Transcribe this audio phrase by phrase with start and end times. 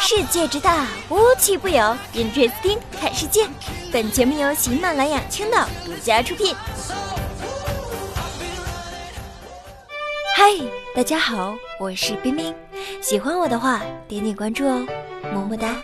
[0.00, 1.96] 世界之大，无奇不有。
[2.12, 3.46] Interesting，看世界。
[3.92, 6.52] 本节目由喜马拉雅青岛独家出品。
[10.36, 10.50] 嗨，
[10.96, 12.52] 大家好，我是冰冰。
[13.00, 14.84] 喜欢我的话，点点关注哦，
[15.32, 15.68] 么么哒。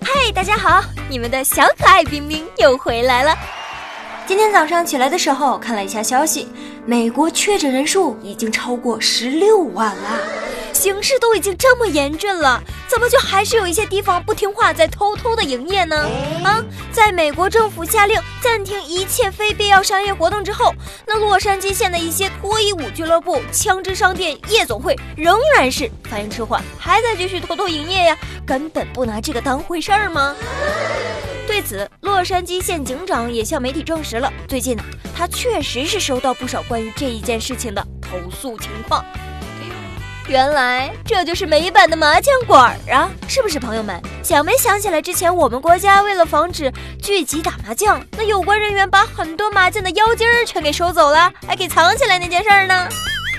[0.00, 3.36] 嗨，大家好，你们的小可爱冰冰又回来了。
[4.26, 6.48] 今天早上起来的时候，看了一下消息，
[6.88, 10.22] 美国确诊人数已经超过十六万了，
[10.72, 16.08] 形势都已经这么严峻了，怎么就还是有一些地方不听话，在偷偷的营业呢？
[16.44, 20.72] 啊，在美国政府下令暂停一切非必要商业活动之后，
[21.04, 28.16] 那洛杉矶县的一些脱衣舞俱乐部、枪支商店、夜总会仍然是反应迟缓，还在继续偷偷营业呀，
[28.46, 30.36] 根本不拿这个当回事儿吗？
[31.56, 34.84] 对此，洛杉矶县警长也向媒体证实了，最近呢，
[35.16, 39.02] 他确实是收到不少关于这一件事情的投诉情况。
[40.28, 43.98] 原来这就是美版的麻将馆啊，是不是朋友们？
[44.22, 46.70] 想没想起来之前我们国家为了防止
[47.02, 52.86] 聚集打麻将，那有关人员把很多麻将的妖精儿全给收走了，还给藏起来那件事儿呢？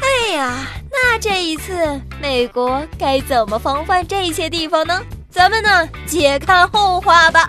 [0.01, 4.99] 哎呀，那这一次美国该怎么防范这些地方呢？
[5.29, 7.47] 咱们呢，且看后话吧。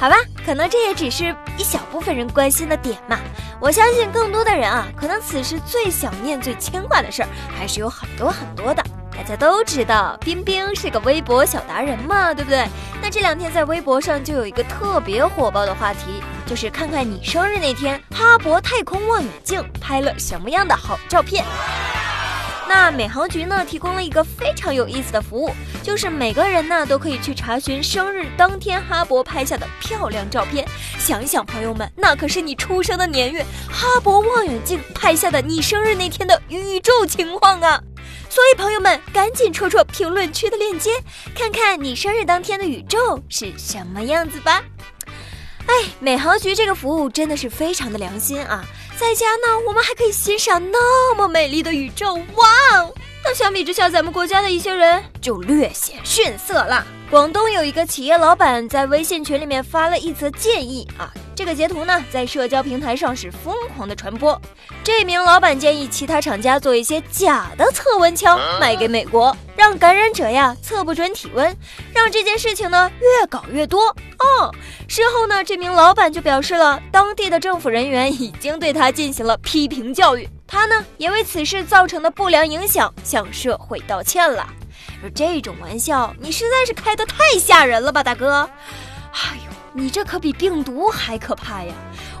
[0.00, 3.18] 好吧，可能这也只是一小部分人关心的点嘛。
[3.60, 8.82] 我相信更多的人啊，可能此时最想念、最牵挂的事儿还是有很多很多的。
[9.14, 12.66] 大家都知道，冰冰是个微博小达人嘛，对不对？
[13.02, 21.44] 那这两天在微博上就有一个特别火爆的话题，就是看看你生日那天，哈勃太空望远镜拍了什么样的好照片。
[22.72, 25.50] 那美航局呢提供了一个非常有意思的服务，
[25.82, 30.64] 就是每个人呢都可以去查询生日当天哈勃拍下的漂亮照片。
[30.96, 37.82] 想一想，朋友们，那可是你出生的年月，哈勃望远镜拍下的你生日那天的宇宙情况啊！
[38.28, 40.92] 所以朋友们，赶紧戳戳评论区的链接，
[41.34, 44.62] 看看你生日当天的宇宙是什么样子吧。
[45.70, 48.64] 哎，美航局这个服务真的是非常的良心啊！
[48.98, 52.44] 在家呢，我们还可以欣赏那么美丽的宇宙，哇！
[53.24, 56.84] 那相比之下，咱们国家的一些人就略显逊色了。
[57.08, 64.38] 广东有一个企业老板在微信群里面发了一则建议啊，这个截图呢在社交平台上是疯狂的传播。
[64.84, 71.56] 这名老板建议其他厂家做一些假的测温枪卖给美国，让感染者呀测不准体温，
[71.94, 73.88] 让这件事情呢越搞越多。
[74.18, 74.54] 哦，
[74.86, 84.46] 事后呢这名老板就表示了，当地的政府人员已经对他进行了批评教育，他呢也为此事造成的不良影响向社会道歉了。
[85.14, 88.46] 这种玩笑，你实在是开得太吓人了吧，大哥！
[89.12, 91.72] 哎呦，你这可比病毒还可怕呀！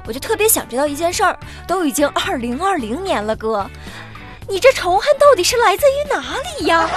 [0.06, 3.68] 我就特别想知道一件事儿，都已经二零二零年了，哥，
[4.48, 6.22] 你这仇恨到底是来自于哪
[6.58, 6.80] 里呀？
[6.80, 6.88] 啊，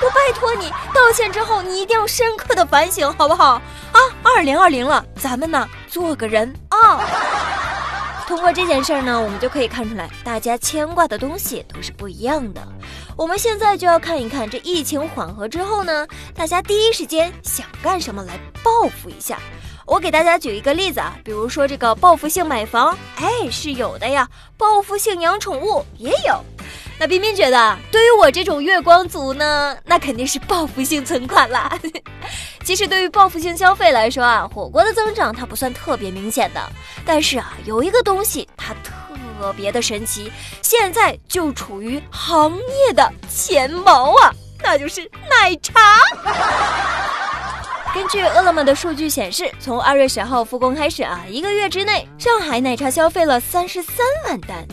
[0.00, 3.60] 我拜托你道歉之后，你一定要深刻的反省，好不好？
[3.92, 7.00] 啊，二零二零了，咱们呢做个人啊！
[8.26, 12.66] 通过这件事儿呢，我们就可以看出来，大家牵挂的东西都是不一样的。
[13.16, 19.38] 我们现在就要看一看，这疫情缓和之后呢，大家第一时间想干什么来报复一下。
[19.84, 26.42] 我给大家举一个例子啊，比如说这个报复性买房，哎，是有的呀；报复性养宠物也有。
[26.98, 31.76] 那冰冰觉得，对于我这种月光族呢，那肯定是报复性存款啦。
[32.64, 36.60] 其实对于报复性消费来说啊，火锅的增长它不算特别明显的，
[37.04, 38.92] 但是啊，有一个东西它特
[39.42, 40.30] 特别的神奇，
[40.62, 44.30] 现在就处于行业的前茅啊，
[44.62, 45.98] 那就是奶茶。
[47.92, 53.96] 根据饿了么的数据显示，从二月十号复工开始啊，一个月之内，上海奶茶消费了三十三
[54.28, 54.64] 万单，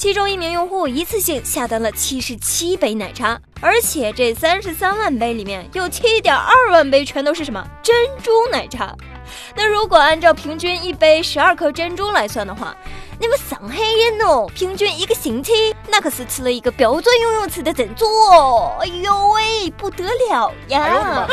[0.00, 8.96] 其中一名用户一次性下单了七十七杯奶茶，而且这三十三万杯里面有七点二万杯全都是什么珍珠奶茶。
[9.54, 12.74] 那如果按照平均一杯十二颗珍珠来算的话，
[13.20, 15.52] 你们上海人哦，平均一个星期
[15.86, 21.26] 那可是吃了一个标准游泳池的珍珠哦，哎呦喂，不得了呀！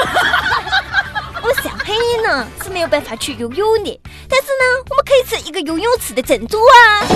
[1.88, 3.98] 黑呢是没有办法去游泳的，
[4.28, 7.08] 但是呢，我们可以吃一个游泳池的珍珠啊！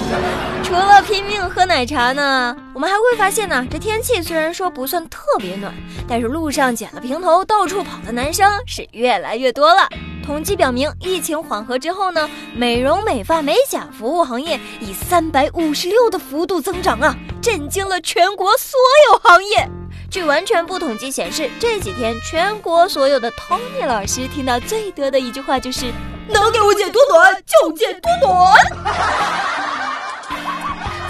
[0.64, 5.70] 除了拼命喝奶茶呢，我们还会发现呢，这天气虽然说不算特别暖，
[6.08, 9.86] 但是路上捡了平头到处跑的男生是越来越多了。
[10.24, 18.80] 统计表明，疫情缓和之后呢，美容美发美甲服务行业以三百五十六的幅度增长啊，震惊了全国所
[19.10, 19.68] 有行业。
[20.10, 25.92] 据完全部统计显示，这几天全国所有的 Tony 老师听到最多的一句话就是
[26.32, 28.54] ：“能给我剪多短就剪多短。”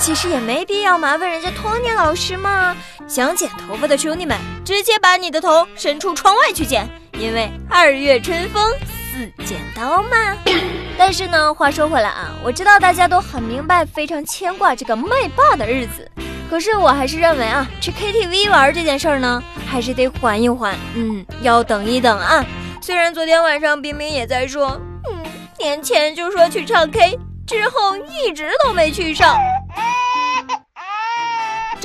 [0.00, 2.76] 其实也没必要麻烦人家托尼老师嘛。
[3.06, 8.72] 想剪头发的兄弟们，直接把你的头伸出窗外去剪，因为二月春风
[9.14, 10.36] 似剪刀嘛。
[10.98, 16.10] 但是呢，话说回来啊，我知道大家都很明白，非常牵挂这个麦霸的日子。
[16.50, 22.44] 可是我还是认为啊，去 KTV 玩这件事儿呢，还是得缓一缓，嗯，要等一等啊。
[22.80, 24.80] 虽然昨天晚上冰冰也在说，
[25.10, 25.22] 嗯，
[25.58, 29.36] 年前就说去唱 K，之后一直都没去上。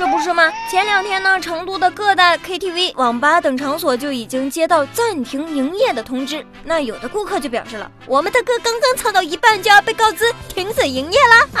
[0.00, 0.50] 这不是吗？
[0.70, 6.42] 前两天呢，成都的各大 KTV、网吧等场所就已经接到暂停营业的通知。
[6.64, 11.60] 那有的顾客就表示了，我们的歌刚刚唱到一半就要被告知停止营业了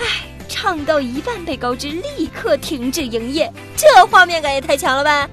[0.00, 0.04] 唉，
[0.50, 5.26] 唱到一半被告知立刻停止营业，这画面感也太强了吧！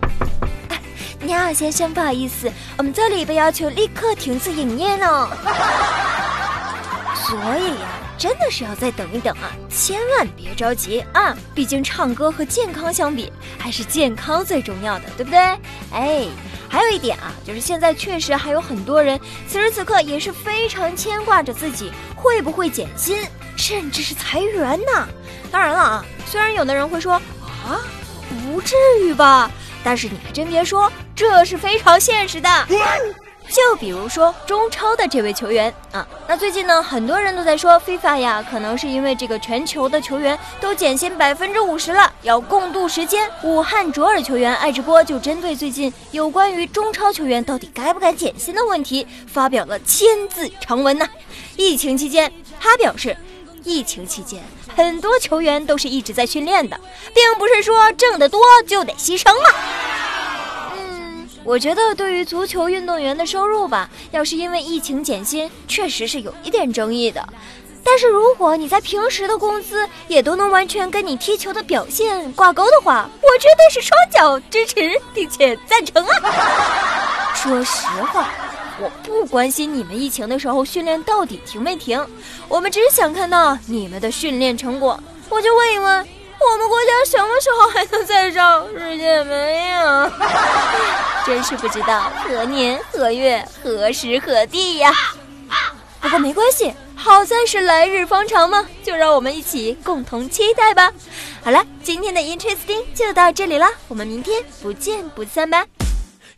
[1.19, 5.29] 你好，先生，不好意思，我们这里被要求立刻停止营业呢。
[7.27, 8.06] 所以呀。
[8.17, 11.37] 真的是要再等一等啊，千万别着急啊！
[11.53, 15.39] 毕竟唱歌和健康相比，还是健康最重要的，对不对？
[15.91, 16.25] 哎，
[16.67, 23.23] 还有一点啊，就是现在确实还有很多人，此时此刻也是非常牵挂着自己会不会减薪，
[23.55, 25.07] 甚至是裁员呢。
[25.51, 27.79] 当然了啊，虽然有的人会说啊，
[28.29, 29.51] 不至于吧，
[29.83, 32.49] 但是你还真别说，这是非常现实的。
[33.49, 43.29] 就比如说中超的这位球员啊，那最近呢，很多人都在说，FIFA 呀，可能是因为这个全球的球员都减薪百分之五十了，要共度时间。
[43.43, 51.07] 武汉卓尔球员爱直播就针对最近有关于中超球员到底该不该减薪的问题，发表了千字长文呐。
[51.55, 53.15] 疫情期间，他表示，
[53.63, 54.43] 疫情期间
[54.75, 56.79] 很多球员都是一直在训练的，
[57.15, 59.49] 并不是说挣得多就得牺牲嘛。
[61.47, 67.25] 我觉得对于足球运动员的收入吧，要是因为疫情减薪，确实是有一点争议的。
[67.85, 77.31] 但是如果你在平时的工资也都能完全跟你踢球的表现挂钩的话，我绝对是双脚支持并且赞成啊！
[77.33, 78.29] 说实话，
[78.81, 82.05] 我不关心你们疫情的时候训练到底停没停，
[82.49, 84.99] 我们只想看到你们的训练成果。
[85.29, 90.11] 我就问一问，我们国家什么时候还能再上世界杯呀？
[91.27, 94.93] 真是不知道何年何月何时何地呀！
[95.99, 100.89] 不过没关系，好在是来日方长嘛，就让我们一起共同期待吧。
[101.43, 105.65] 好了，今天的 Interesting 就到这里了，我们明天不见不散吧。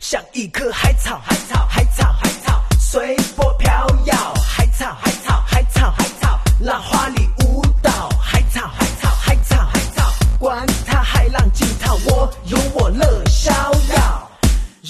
[0.00, 3.70] 像一棵海草，海草，海草，海草，随波飘
[4.06, 4.34] 摇。
[4.44, 8.08] 海草，海草，海草，海草，浪花里舞蹈。
[8.20, 13.52] 海草，海草，海草，海草，管它海浪惊涛，我有我乐逍
[13.94, 14.19] 遥。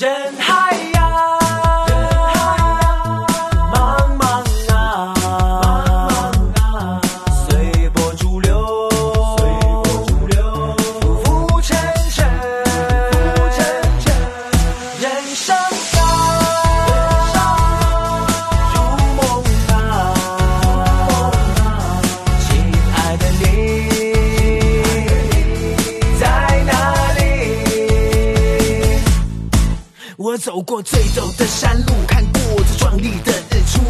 [0.00, 1.39] 人海呀。
[30.40, 33.82] 走过最陡的山路，看过最壮丽的日出，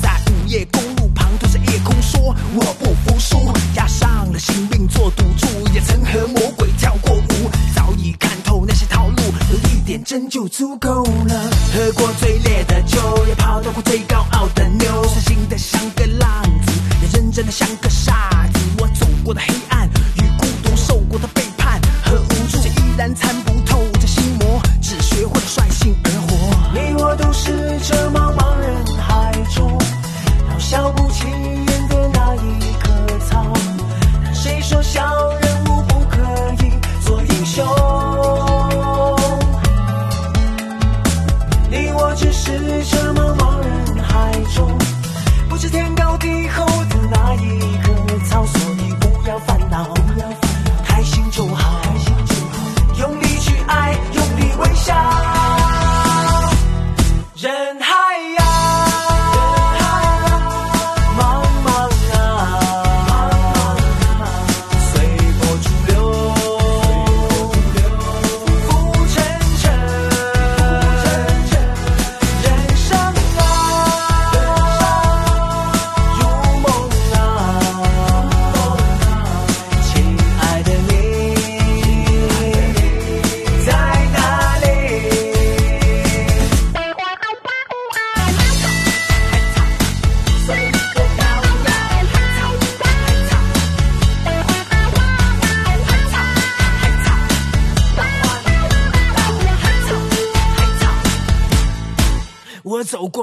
[0.00, 3.36] 在午夜公路旁对着夜空说我不服输，
[3.74, 9.16] 押上了性命做赌注，也曾和魔鬼跳过舞，早已看透那些套路，
[9.50, 11.50] 有一点真就足够了。
[11.74, 17.90] 喝过最烈的酒，也泡到过最高傲的妞，伤心的像个浪子，也认真的像个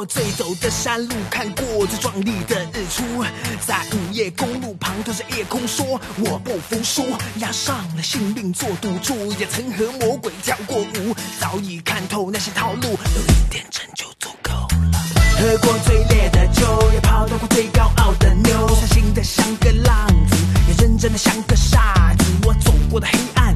[0.07, 3.24] 最陡的山路，看过最壮丽的日出，
[3.65, 7.03] 在午夜公路旁对着夜空说：“我不服输。”
[7.39, 14.51] 押上了性命做赌注，也曾和魔鬼跳过舞，早已看透那些套路，有一点真就足够
[14.91, 15.03] 了。
[15.39, 20.35] 喝过最烈的酒，也泡到过最高傲的妞，伤心的像个浪子，
[20.67, 22.25] 也认真的像个傻子。
[22.45, 23.55] 我走过的黑暗。